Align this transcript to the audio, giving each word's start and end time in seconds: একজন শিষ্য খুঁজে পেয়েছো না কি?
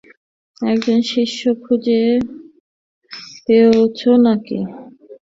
একজন 0.65 0.99
শিষ্য 1.11 1.41
খুঁজে 1.63 2.01
পেয়েছো 3.45 4.11
না 4.25 4.33
কি? 4.45 4.59